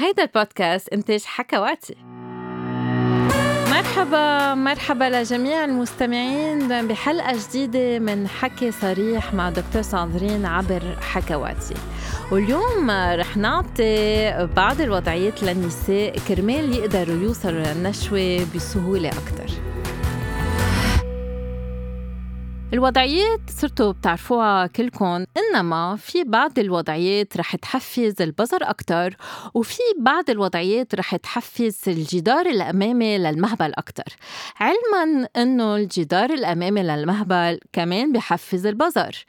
[0.00, 1.96] هيدا البودكاست إنتاج حكواتي.
[3.70, 11.74] مرحبا مرحبا لجميع المستمعين بحلقة جديدة من حكي صريح مع دكتور ساندرين عبر حكواتي.
[12.32, 19.54] واليوم رح نعطي بعض الوضعيات للنساء كرمال يقدروا يوصلوا للنشوة بسهولة أكتر.
[22.72, 29.16] الوضعيات صرتوا بتعرفوها كلكم إنما في بعض الوضعيات رح تحفز البصر أكتر
[29.54, 34.16] وفي بعض الوضعيات رح تحفز الجدار الأمامي للمهبل أكتر.
[34.56, 39.24] علما إنه الجدار الأمامي للمهبل كمان بحفز البصر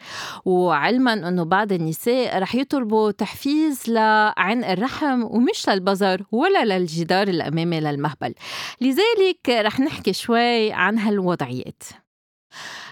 [0.46, 8.34] وعلما إنه بعض النساء رح يطلبوا تحفيز لعن الرحم ومش للبصر ولا للجدار الأمامي للمهبل.
[8.82, 11.84] لذلك رح نحكي شوي عن هالوضعيات.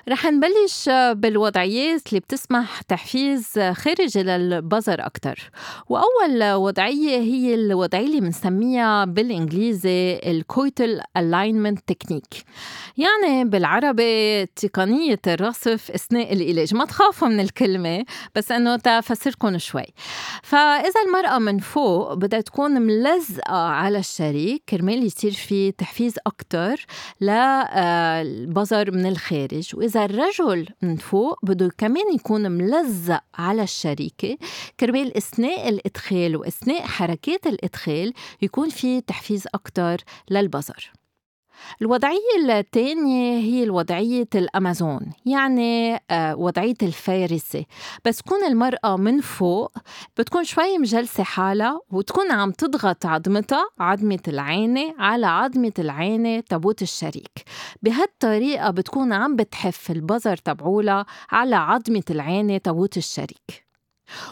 [0.09, 5.51] رح نبلش بالوضعيات اللي بتسمح تحفيز خارجي للبزر أكتر.
[5.89, 12.25] وأول وضعية هي الوضعية اللي بنسميها بالإنجليزي ال coital alignment technique
[12.97, 19.85] يعني بالعربي تقنية الرصف أثناء العلاج ما تخافوا من الكلمة بس إنه تفسركم شوي.
[20.43, 26.85] فإذا المرأة من فوق بدها تكون ملزقة على الشريك كرمال يصير في تحفيز أكتر
[27.21, 29.69] للبظر من الخارج.
[29.73, 34.37] وإذا إذا الرجل من فوق بده كمان يكون ملزق على الشريكة.
[34.79, 39.97] كرمال أثناء الإدخال وأثناء حركات الإدخال يكون في تحفيز أكتر
[40.29, 40.91] للبصر.
[41.81, 47.65] الوضعية الثانية هي الوضعية الأمازون يعني آه، وضعية الفارسة.
[48.05, 49.71] بس تكون المرأة من فوق
[50.17, 57.43] بتكون شوي مجلسة حالها وتكون عم تضغط عظمتها عظمة العينة على عظمة العينة تبوت الشريك.
[57.81, 63.66] بهالطريقة بتكون عم بتحف البزر تبعولها على عظمة العينة تبوت الشريك.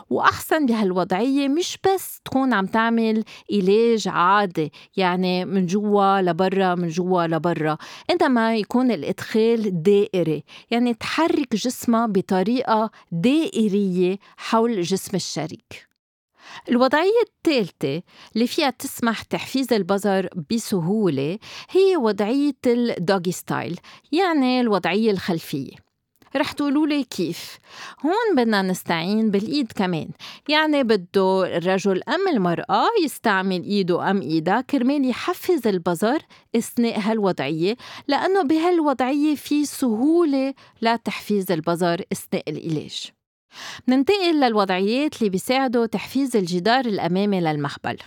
[0.09, 3.23] وأحسن بهالوضعية مش بس تكون عم تعمل
[3.53, 7.77] علاج عادي يعني من جوا لبرا من جوا لبرا.
[8.09, 15.87] إنما يكون الإدخال دائري يعني تحرك جسمها بطريقة دائرية حول جسم الشريك.
[16.69, 18.01] الوضعية الثالثة
[18.35, 23.79] اللي فيها تسمح تحفيز البصر بسهولة هي وضعية الدوغي ستايل
[24.11, 25.84] يعني الوضعية الخلفية.
[26.37, 27.59] رح تقولوا لي كيف.
[28.05, 30.09] هون بدنا نستعين بالإيد كمان.
[30.49, 34.61] يعني بده الرجل أم المرأة يستعمل إيده أم إيدها.
[34.61, 36.21] كرمال يحفز البزر
[36.55, 37.75] أثناء هالوضعية
[38.07, 43.11] لأنه بهالوضعية في سهولة لتحفيز البزر أثناء العلاج.
[43.87, 47.97] ننتقل للوضعيات اللي بيساعدوا تحفيز الجدار الأمامي للمخبل.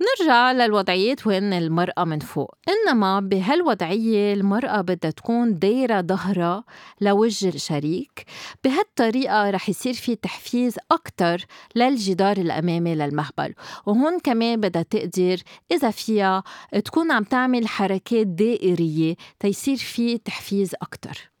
[0.00, 2.54] نرجع للوضعيات وين المرأة من فوق.
[2.68, 6.64] إنما بهالوضعية المرأة بدها تكون دايرة ظهرها
[7.00, 8.24] لوجه الشريك.
[8.64, 11.46] بهالطريقة رح يصير في تحفيز أكتر
[11.76, 13.54] للجدار الأمامي للمهبل.
[13.86, 15.36] وهون كمان بدها تقدر
[15.72, 16.42] إذا فيها
[16.84, 21.35] تكون عم تعمل حركات دائرية تيصير في تحفيز أكتر.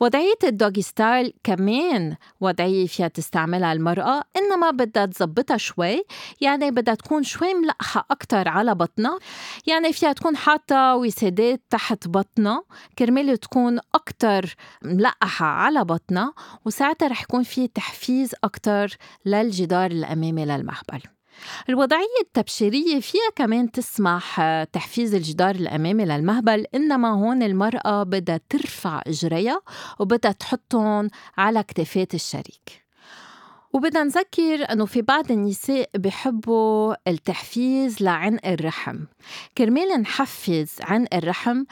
[0.00, 6.04] وضعية الدوغي ستايل كمان وضعية فيها تستعملها المرأة إنما بدها تظبطها شوي.
[6.40, 9.18] يعني بدها تكون شوي ملقحة أكتر على بطنها.
[9.66, 12.62] يعني فيها تكون حاطة وسادات تحت بطنها.
[12.98, 16.34] كرمال تكون أكتر ملقحة على بطنها.
[16.64, 18.96] وساعتها رح يكون في تحفيز أكتر
[19.26, 21.19] للجدار الأمامي للمهبل
[21.68, 29.02] الوضعية التبشيرية فيها كمان تسمح آه، تحفيز الجدار الأمامي للمهبل إنما هون المرأة بدها ترفع
[29.06, 29.60] إجريها
[29.98, 32.84] وبدها تحطهم على كتافات الشريك.
[33.72, 38.98] وبدنا نذكر إنه في بعض النساء بحبوا التحفيز لعنق الرحم.
[39.58, 41.64] كرمال نحفز عنق الرحم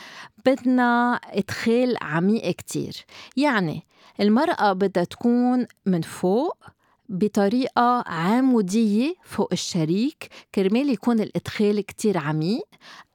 [0.46, 3.04] بدنا إدخال عميق كتير.
[3.36, 3.82] يعني
[4.20, 6.56] المرأة بدها تكون من فوق
[7.08, 12.64] بطريقة عمودية فوق الشريك كرمال يكون الإدخال كتير عميق.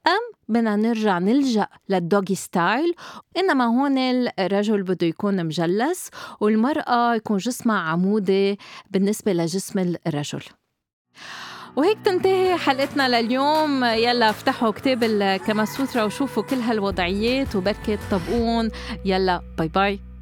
[0.06, 2.94] أم بدنا نرجع نلجأ للدوغي ستايل
[3.36, 3.98] إنما هون
[4.38, 6.10] الرجل بده يكون مجلس
[6.40, 8.58] والمرأة يكون جسمها عمودي
[8.90, 10.42] بالنسبة لجسم الرجل.
[11.76, 13.84] وهيك تنتهي حلقتنا لليوم.
[13.84, 18.70] يلا افتحوا كتاب الكماسوترا وشوفوا كل هالوضعيات وبركة طبقون
[19.04, 20.13] يلا باي باي.